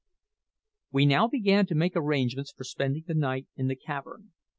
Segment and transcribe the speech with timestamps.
[0.91, 4.31] We now began to make arrangements for spending the night in the cavern.